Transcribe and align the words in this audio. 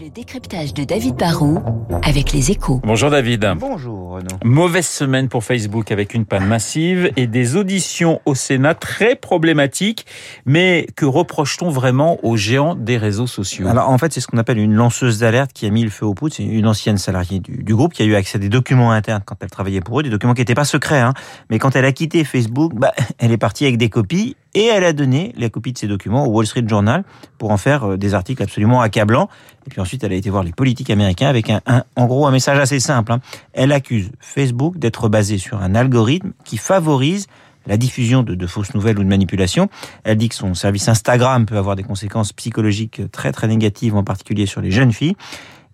Le 0.00 0.08
décryptage 0.08 0.72
de 0.72 0.84
David 0.84 1.16
Barrault 1.16 1.58
avec 2.02 2.32
les 2.32 2.50
échos. 2.50 2.80
Bonjour 2.82 3.10
David. 3.10 3.46
Bonjour 3.58 4.12
Renaud. 4.12 4.38
Mauvaise 4.42 4.86
semaine 4.86 5.28
pour 5.28 5.44
Facebook 5.44 5.92
avec 5.92 6.14
une 6.14 6.24
panne 6.24 6.46
massive 6.46 7.12
et 7.16 7.26
des 7.26 7.56
auditions 7.56 8.20
au 8.24 8.34
Sénat 8.34 8.74
très 8.74 9.16
problématiques. 9.16 10.06
Mais 10.46 10.86
que 10.96 11.04
reproche-t-on 11.04 11.68
vraiment 11.68 12.18
aux 12.24 12.36
géants 12.36 12.74
des 12.74 12.96
réseaux 12.96 13.26
sociaux? 13.26 13.68
Alors 13.68 13.90
en 13.90 13.98
fait, 13.98 14.14
c'est 14.14 14.20
ce 14.20 14.26
qu'on 14.26 14.38
appelle 14.38 14.58
une 14.58 14.74
lanceuse 14.74 15.18
d'alerte 15.18 15.52
qui 15.52 15.66
a 15.66 15.70
mis 15.70 15.84
le 15.84 15.90
feu 15.90 16.06
aux 16.06 16.14
poudres. 16.14 16.34
C'est 16.34 16.44
une 16.44 16.66
ancienne 16.66 16.96
salariée 16.96 17.40
du, 17.40 17.62
du, 17.62 17.74
groupe 17.74 17.92
qui 17.92 18.02
a 18.02 18.06
eu 18.06 18.14
accès 18.14 18.38
à 18.38 18.40
des 18.40 18.48
documents 18.48 18.92
internes 18.92 19.22
quand 19.26 19.36
elle 19.40 19.50
travaillait 19.50 19.82
pour 19.82 20.00
eux, 20.00 20.02
des 20.02 20.10
documents 20.10 20.34
qui 20.34 20.40
n'étaient 20.40 20.54
pas 20.54 20.64
secrets. 20.64 21.00
Hein. 21.00 21.12
Mais 21.50 21.58
quand 21.58 21.76
elle 21.76 21.84
a 21.84 21.92
quitté 21.92 22.24
Facebook, 22.24 22.72
bah, 22.74 22.92
elle 23.18 23.30
est 23.30 23.38
partie 23.38 23.64
avec 23.64 23.76
des 23.76 23.90
copies 23.90 24.36
et 24.54 24.66
elle 24.66 24.84
a 24.84 24.92
donné 24.92 25.32
les 25.36 25.50
copies 25.50 25.72
de 25.72 25.78
ces 25.78 25.86
documents 25.86 26.26
au 26.26 26.30
Wall 26.30 26.46
Street 26.46 26.64
Journal 26.66 27.04
pour 27.38 27.50
en 27.50 27.56
faire 27.56 27.98
des 27.98 28.14
articles 28.14 28.42
absolument 28.42 28.80
accablants. 28.80 29.28
Et 29.66 29.70
puis 29.70 29.80
ensuite, 29.82 30.02
elle 30.04 30.12
a 30.12 30.16
été 30.16 30.30
voir 30.30 30.42
les 30.42 30.52
politiques 30.52 30.90
américains 30.90 31.28
avec 31.28 31.50
un, 31.50 31.60
en 31.96 32.06
gros, 32.06 32.26
un 32.26 32.30
message 32.30 32.58
assez 32.58 32.80
simple. 32.80 33.12
Hein. 33.12 33.20
Elle 33.52 33.72
accuse 33.72 34.10
Facebook 34.20 34.78
d'être 34.78 35.08
basé 35.08 35.38
sur 35.38 35.62
un 35.62 35.74
algorithme 35.74 36.32
qui 36.44 36.56
favorise 36.56 37.26
la 37.66 37.76
diffusion 37.76 38.22
de, 38.22 38.34
de, 38.34 38.46
fausses 38.46 38.74
nouvelles 38.74 38.98
ou 38.98 39.04
de 39.04 39.08
manipulations. 39.08 39.68
Elle 40.04 40.16
dit 40.16 40.28
que 40.28 40.34
son 40.34 40.54
service 40.54 40.88
Instagram 40.88 41.46
peut 41.46 41.58
avoir 41.58 41.76
des 41.76 41.84
conséquences 41.84 42.32
psychologiques 42.32 43.02
très 43.12 43.30
très 43.30 43.46
négatives, 43.46 43.94
en 43.94 44.02
particulier 44.02 44.46
sur 44.46 44.60
les 44.60 44.70
jeunes 44.70 44.92
filles. 44.92 45.16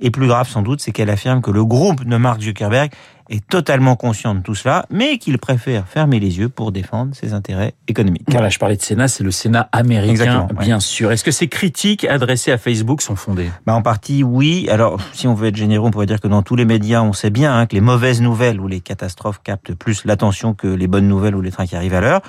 Et 0.00 0.10
plus 0.10 0.28
grave 0.28 0.48
sans 0.48 0.62
doute, 0.62 0.80
c'est 0.80 0.92
qu'elle 0.92 1.10
affirme 1.10 1.42
que 1.42 1.50
le 1.50 1.64
groupe 1.64 2.04
de 2.04 2.16
Mark 2.16 2.40
Zuckerberg 2.40 2.90
est 3.30 3.46
totalement 3.46 3.96
conscient 3.96 4.34
de 4.34 4.40
tout 4.40 4.54
cela, 4.54 4.86
mais 4.90 5.18
qu'il 5.18 5.38
préfère 5.38 5.86
fermer 5.86 6.18
les 6.18 6.38
yeux 6.38 6.48
pour 6.48 6.72
défendre 6.72 7.14
ses 7.14 7.34
intérêts 7.34 7.74
économiques. 7.86 8.24
Voilà, 8.28 8.48
je 8.48 8.58
parlais 8.58 8.76
de 8.76 8.82
Sénat, 8.82 9.08
c'est 9.08 9.24
le 9.24 9.30
Sénat 9.30 9.68
américain, 9.72 10.10
Exactement, 10.10 10.48
bien 10.60 10.76
ouais. 10.76 10.80
sûr. 10.80 11.12
Est-ce 11.12 11.24
que 11.24 11.30
ces 11.30 11.48
critiques 11.48 12.04
adressées 12.04 12.52
à 12.52 12.58
Facebook 12.58 13.02
sont 13.02 13.16
fondées? 13.16 13.50
Bah 13.66 13.74
En 13.74 13.82
partie, 13.82 14.22
oui. 14.22 14.68
Alors, 14.70 14.98
si 15.12 15.26
on 15.26 15.34
veut 15.34 15.48
être 15.48 15.56
généreux, 15.56 15.88
on 15.88 15.90
pourrait 15.90 16.06
dire 16.06 16.20
que 16.20 16.28
dans 16.28 16.42
tous 16.42 16.56
les 16.56 16.64
médias, 16.64 17.02
on 17.02 17.12
sait 17.12 17.30
bien 17.30 17.56
hein, 17.56 17.66
que 17.66 17.74
les 17.74 17.80
mauvaises 17.82 18.22
nouvelles 18.22 18.60
ou 18.60 18.68
les 18.68 18.80
catastrophes 18.80 19.40
captent 19.42 19.74
plus 19.74 20.04
l'attention 20.04 20.54
que 20.54 20.66
les 20.66 20.86
bonnes 20.86 21.08
nouvelles 21.08 21.34
ou 21.36 21.42
les 21.42 21.50
trains 21.50 21.66
qui 21.66 21.76
arrivent 21.76 21.94
à 21.94 22.00
l'heure. 22.00 22.22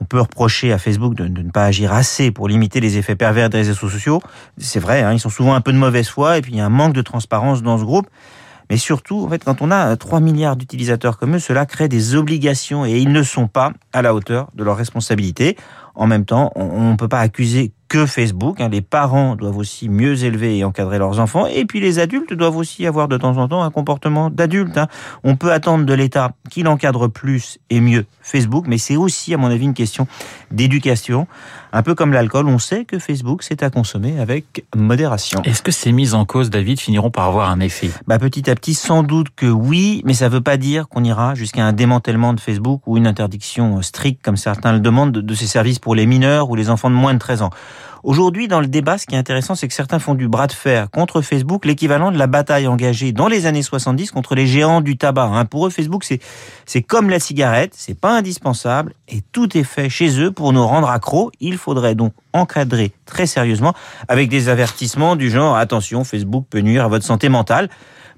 On 0.00 0.04
peut 0.04 0.20
reprocher 0.20 0.72
à 0.72 0.78
Facebook 0.78 1.14
de, 1.14 1.28
de, 1.28 1.42
ne 1.42 1.50
pas 1.50 1.64
agir 1.64 1.92
assez 1.92 2.32
pour 2.32 2.48
limiter 2.48 2.80
les 2.80 2.98
effets 2.98 3.14
pervers 3.14 3.50
des 3.50 3.58
réseaux 3.58 3.74
sociaux. 3.74 4.20
C'est 4.58 4.80
vrai, 4.80 5.02
hein, 5.02 5.12
ils 5.12 5.20
sont 5.20 5.28
souvent 5.28 5.54
un 5.54 5.60
peu 5.60 5.72
de 5.72 5.78
mauvaise 5.78 6.08
foi 6.08 6.38
et 6.38 6.40
puis 6.40 6.52
il 6.52 6.58
y 6.58 6.60
a 6.60 6.66
un 6.66 6.70
manque 6.70 6.92
de 6.92 7.02
transparence 7.02 7.62
dans 7.62 7.78
ce 7.78 7.84
groupe. 7.84 8.08
Mais 8.72 8.78
surtout, 8.78 9.22
en 9.22 9.28
fait, 9.28 9.44
quand 9.44 9.60
on 9.60 9.70
a 9.70 9.94
3 9.98 10.20
milliards 10.20 10.56
d'utilisateurs 10.56 11.18
comme 11.18 11.36
eux, 11.36 11.38
cela 11.38 11.66
crée 11.66 11.88
des 11.88 12.14
obligations 12.14 12.86
et 12.86 12.96
ils 12.96 13.12
ne 13.12 13.22
sont 13.22 13.46
pas 13.46 13.74
à 13.92 14.00
la 14.00 14.14
hauteur 14.14 14.48
de 14.54 14.64
leurs 14.64 14.78
responsabilités. 14.78 15.58
En 15.94 16.06
même 16.06 16.24
temps, 16.24 16.52
on 16.56 16.92
ne 16.92 16.96
peut 16.96 17.06
pas 17.06 17.20
accuser 17.20 17.74
que 17.92 18.06
Facebook. 18.06 18.62
Hein. 18.62 18.70
Les 18.70 18.80
parents 18.80 19.36
doivent 19.36 19.58
aussi 19.58 19.90
mieux 19.90 20.24
élever 20.24 20.56
et 20.56 20.64
encadrer 20.64 20.96
leurs 20.96 21.20
enfants. 21.20 21.44
Et 21.44 21.66
puis 21.66 21.78
les 21.78 21.98
adultes 21.98 22.32
doivent 22.32 22.56
aussi 22.56 22.86
avoir 22.86 23.06
de 23.06 23.18
temps 23.18 23.36
en 23.36 23.48
temps 23.48 23.62
un 23.62 23.70
comportement 23.70 24.30
d'adulte. 24.30 24.78
Hein. 24.78 24.86
On 25.24 25.36
peut 25.36 25.52
attendre 25.52 25.84
de 25.84 25.92
l'État 25.92 26.32
qu'il 26.48 26.68
encadre 26.68 27.08
plus 27.08 27.58
et 27.68 27.82
mieux 27.82 28.06
Facebook, 28.22 28.64
mais 28.66 28.78
c'est 28.78 28.96
aussi, 28.96 29.34
à 29.34 29.36
mon 29.36 29.48
avis, 29.48 29.64
une 29.66 29.74
question 29.74 30.06
d'éducation. 30.50 31.26
Un 31.74 31.82
peu 31.82 31.94
comme 31.94 32.14
l'alcool, 32.14 32.48
on 32.48 32.58
sait 32.58 32.86
que 32.86 32.98
Facebook, 32.98 33.42
c'est 33.42 33.62
à 33.62 33.68
consommer 33.68 34.18
avec 34.20 34.64
modération. 34.74 35.42
Est-ce 35.42 35.62
que 35.62 35.70
ces 35.70 35.92
mises 35.92 36.14
en 36.14 36.24
cause, 36.24 36.48
David, 36.48 36.80
finiront 36.80 37.10
par 37.10 37.26
avoir 37.26 37.50
un 37.50 37.60
effet? 37.60 37.90
Bah, 38.06 38.18
Petit 38.18 38.48
à 38.50 38.54
petit, 38.54 38.74
sans 38.74 39.02
doute 39.02 39.28
que 39.36 39.46
oui, 39.46 40.00
mais 40.06 40.14
ça 40.14 40.30
ne 40.30 40.34
veut 40.34 40.40
pas 40.40 40.56
dire 40.56 40.88
qu'on 40.88 41.04
ira 41.04 41.34
jusqu'à 41.34 41.64
un 41.64 41.72
démantèlement 41.72 42.32
de 42.32 42.40
Facebook 42.40 42.80
ou 42.86 42.96
une 42.96 43.06
interdiction 43.06 43.82
stricte, 43.82 44.22
comme 44.24 44.36
certains 44.38 44.72
le 44.72 44.80
demandent, 44.80 45.12
de, 45.12 45.20
de 45.20 45.34
ces 45.34 45.46
services 45.46 45.78
pour 45.78 45.94
les 45.94 46.06
mineurs 46.06 46.48
ou 46.48 46.54
les 46.54 46.70
enfants 46.70 46.88
de 46.88 46.94
moins 46.94 47.12
de 47.12 47.18
13 47.18 47.42
ans. 47.42 47.50
Aujourd'hui, 48.04 48.48
dans 48.48 48.60
le 48.60 48.66
débat, 48.66 48.98
ce 48.98 49.06
qui 49.06 49.14
est 49.14 49.18
intéressant, 49.18 49.54
c'est 49.54 49.68
que 49.68 49.74
certains 49.74 50.00
font 50.00 50.16
du 50.16 50.26
bras 50.26 50.48
de 50.48 50.52
fer 50.52 50.90
contre 50.90 51.20
Facebook, 51.20 51.64
l'équivalent 51.64 52.10
de 52.10 52.18
la 52.18 52.26
bataille 52.26 52.66
engagée 52.66 53.12
dans 53.12 53.28
les 53.28 53.46
années 53.46 53.62
70 53.62 54.10
contre 54.10 54.34
les 54.34 54.48
géants 54.48 54.80
du 54.80 54.96
tabac. 54.96 55.26
Hein. 55.26 55.44
Pour 55.44 55.68
eux, 55.68 55.70
Facebook, 55.70 56.02
c'est 56.02 56.18
c'est 56.66 56.82
comme 56.82 57.10
la 57.10 57.20
cigarette, 57.20 57.74
c'est 57.76 57.98
pas 57.98 58.16
indispensable 58.16 58.94
et 59.06 59.20
tout 59.30 59.56
est 59.56 59.62
fait 59.62 59.88
chez 59.88 60.20
eux 60.20 60.32
pour 60.32 60.52
nous 60.52 60.66
rendre 60.66 60.90
accros. 60.90 61.30
Il 61.38 61.58
faudrait 61.58 61.94
donc 61.94 62.12
encadrer 62.32 62.90
très 63.06 63.26
sérieusement 63.26 63.72
avec 64.08 64.28
des 64.28 64.48
avertissements 64.48 65.14
du 65.14 65.30
genre 65.30 65.56
attention, 65.56 66.02
Facebook 66.02 66.46
peut 66.50 66.60
nuire 66.60 66.84
à 66.84 66.88
votre 66.88 67.04
santé 67.04 67.28
mentale. 67.28 67.68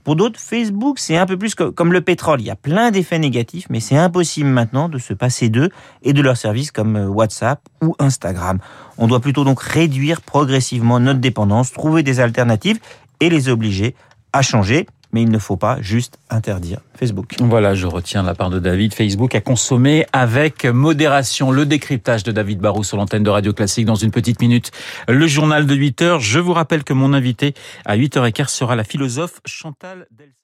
Pour 0.05 0.17
d'autres, 0.17 0.39
Facebook, 0.39 0.99
c'est 0.99 1.17
un 1.17 1.25
peu 1.25 1.39
plus 1.39 1.55
comme 1.55 1.93
le 1.93 2.03
pétrole. 2.03 2.41
Il 2.43 2.47
y 2.47 2.51
a 2.51 2.57
plein 2.57 2.91
d'effets 2.91 3.19
négatifs, 3.19 3.67
mais 3.71 3.81
c'est 3.81 3.97
impossible 3.97 4.49
maintenant 4.49 4.91
de 4.91 4.99
se 4.99 5.15
passer 5.15 5.49
d'eux 5.49 5.71
et 6.03 6.13
de 6.13 6.21
leurs 6.21 6.37
services 6.37 6.71
comme 6.71 6.97
WhatsApp 6.97 7.61
ou 7.83 7.97
Instagram. 7.99 8.59
On 8.99 9.07
doit 9.07 9.21
plutôt 9.21 9.45
donc 9.45 9.61
réduire 9.61 10.21
progressivement 10.21 11.01
notre 11.01 11.21
dépendance, 11.21 11.73
trouver 11.73 12.03
des 12.03 12.21
alternatives 12.21 12.79
et 13.21 13.31
les 13.31 13.49
obliger 13.49 13.95
à 14.35 14.43
changer. 14.43 14.87
Mais 15.15 15.23
il 15.23 15.31
ne 15.31 15.39
faut 15.39 15.57
pas 15.57 15.81
juste 15.81 16.19
interdire 16.29 16.81
Facebook. 16.97 17.37
Voilà, 17.39 17.77
je 17.77 17.87
retiens 17.87 18.25
la 18.25 18.35
part 18.35 18.51
de 18.51 18.59
David. 18.59 18.95
Facebook 18.95 19.37
à 19.37 19.41
consommer 19.41 20.07
avec 20.13 20.65
modération. 20.65 21.53
Le 21.53 21.67
décryptage 21.67 22.25
de 22.25 22.33
David 22.33 22.59
Barou 22.59 22.83
sur 22.83 22.97
l'antenne 22.97 23.23
de 23.23 23.31
Radio 23.31 23.53
Classique 23.53 23.87
dans 23.87 23.95
une 23.95 24.11
petite 24.11 24.41
minute. 24.41 24.73
Le 25.07 25.29
journal 25.29 25.67
de 25.67 25.75
8 25.77 26.03
heures. 26.03 26.19
Je 26.19 26.41
vous 26.41 26.53
rappelle 26.53 26.83
que 26.83 26.93
mon 26.93 27.13
invité 27.13 27.55
à 27.85 27.97
8h15 27.97 28.49
sera 28.49 28.75
la 28.75 28.83
philosophe 28.83 29.41
Chantal 29.47 30.09
Delsa. 30.11 30.35